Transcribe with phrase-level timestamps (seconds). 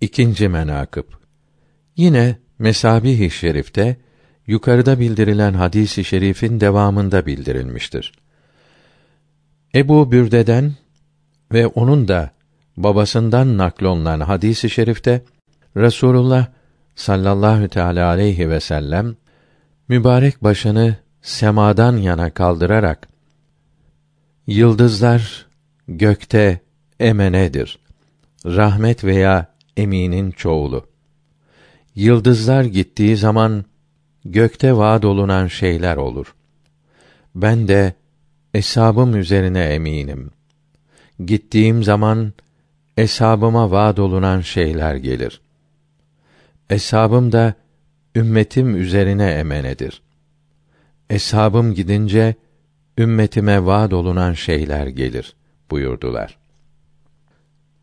[0.00, 1.04] İkinci menakıb
[1.96, 3.96] Yine Mesabih-i Şerif'te
[4.46, 8.12] yukarıda bildirilen hadisi i şerifin devamında bildirilmiştir.
[9.74, 10.72] Ebu Bürde'den
[11.52, 12.30] ve onun da
[12.76, 15.22] babasından naklolunan hadisi i şerifte
[15.76, 16.46] Resulullah
[16.94, 19.16] sallallahu teala aleyhi ve sellem
[19.88, 23.08] mübarek başını semadan yana kaldırarak
[24.46, 25.46] yıldızlar
[25.88, 26.60] gökte
[27.00, 27.78] emenedir.
[28.46, 29.50] Rahmet veya
[29.80, 30.86] eminin çoğulu.
[31.94, 33.64] Yıldızlar gittiği zaman
[34.24, 36.34] gökte vaad olunan şeyler olur.
[37.34, 37.94] Ben de
[38.54, 40.30] eshabım üzerine eminim.
[41.24, 42.32] Gittiğim zaman
[42.96, 45.40] eshabıma vaad olunan şeyler gelir.
[46.70, 47.54] Eshabım da
[48.16, 50.02] ümmetim üzerine emenedir.
[51.10, 52.34] Eshabım gidince
[52.98, 55.34] ümmetime vaad olunan şeyler gelir
[55.70, 56.38] buyurdular.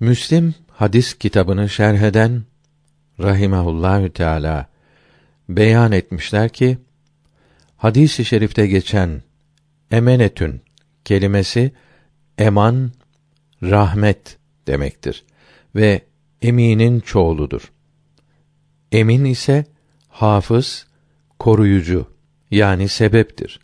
[0.00, 2.42] Müslim hadis kitabını şerh eden
[3.20, 4.66] rahimehullahü teala
[5.48, 6.78] beyan etmişler ki
[7.76, 9.22] hadis-i şerifte geçen
[9.90, 10.60] emenetün
[11.04, 11.72] kelimesi
[12.38, 12.92] eman
[13.62, 15.24] rahmet demektir
[15.74, 16.02] ve
[16.42, 17.72] eminin çoğuludur.
[18.92, 19.64] Emin ise
[20.08, 20.86] hafız,
[21.38, 22.06] koruyucu
[22.50, 23.60] yani sebeptir.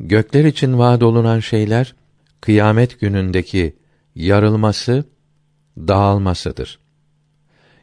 [0.00, 1.94] Gökler için vaad olunan şeyler
[2.40, 3.76] kıyamet günündeki
[4.14, 5.04] yarılması,
[5.78, 6.78] dağılmasıdır.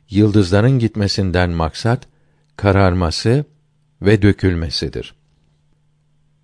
[0.09, 2.08] Yıldızların gitmesinden maksat
[2.58, 3.45] kararması
[4.02, 5.16] ve dökülmesidir.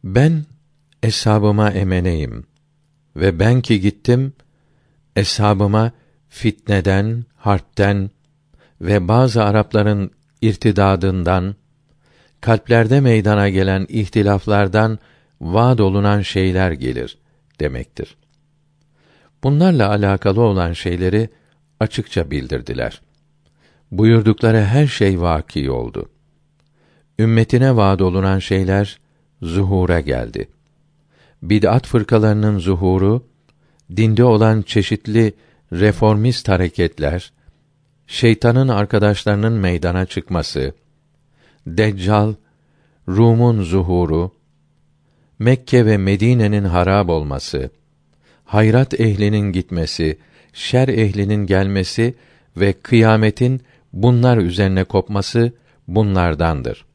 [0.03, 0.45] Ben
[1.03, 2.45] eshabıma emeneyim
[3.16, 4.33] ve ben ki gittim
[5.16, 5.91] eshabıma
[6.30, 8.09] fitneden, harpten
[8.81, 11.56] ve bazı Arapların irtidadından,
[12.41, 15.00] kalplerde meydana gelen ihtilaflardan
[15.41, 17.17] vaad olunan şeyler gelir
[17.59, 18.17] demektir.
[19.44, 21.30] Bunlarla alakalı olan şeyleri
[21.80, 23.02] açıkça bildirdiler.
[23.91, 26.09] Buyurdukları her şey vaki oldu.
[27.19, 28.99] Ümmetine vaad olunan şeyler
[29.41, 30.50] zuhura geldi.
[31.41, 33.25] Bid'at fırkalarının zuhuru,
[33.95, 35.34] dinde olan çeşitli
[35.73, 37.34] reformist hareketler,
[38.07, 40.73] şeytanın arkadaşlarının meydana çıkması,
[41.68, 42.34] Deccal,
[43.07, 44.31] Rum'un zuhuru,
[45.39, 47.69] Mekke ve Medine'nin harab olması,
[48.45, 50.18] hayrat ehlinin gitmesi,
[50.54, 52.14] şer ehlinin gelmesi
[52.58, 53.62] ve kıyametin
[53.94, 55.52] bunlar üzerine kopması
[55.88, 56.86] bunlardandır.